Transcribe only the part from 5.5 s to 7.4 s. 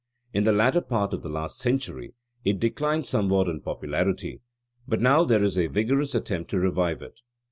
a vigorous attempt to revive it.